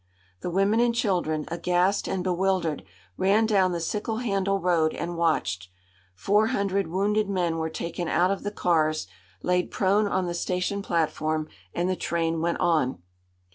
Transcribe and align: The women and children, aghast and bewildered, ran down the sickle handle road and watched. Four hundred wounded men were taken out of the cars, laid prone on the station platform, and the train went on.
The 0.39 0.49
women 0.49 0.79
and 0.79 0.95
children, 0.95 1.45
aghast 1.49 2.07
and 2.07 2.23
bewildered, 2.23 2.83
ran 3.17 3.45
down 3.45 3.71
the 3.71 3.79
sickle 3.79 4.17
handle 4.17 4.59
road 4.59 4.95
and 4.95 5.15
watched. 5.15 5.69
Four 6.15 6.47
hundred 6.47 6.87
wounded 6.87 7.29
men 7.29 7.57
were 7.59 7.69
taken 7.69 8.07
out 8.07 8.31
of 8.31 8.41
the 8.41 8.49
cars, 8.49 9.05
laid 9.43 9.69
prone 9.69 10.07
on 10.07 10.25
the 10.25 10.33
station 10.33 10.81
platform, 10.81 11.47
and 11.71 11.87
the 11.87 11.95
train 11.95 12.41
went 12.41 12.59
on. 12.59 13.03